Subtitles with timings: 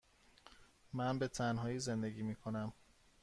[0.93, 2.73] من به تنهایی زندگی می کنم.